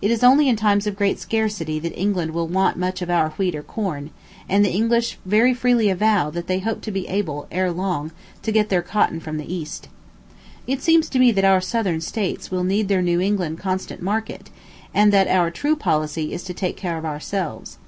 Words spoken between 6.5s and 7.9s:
hope to be able, ere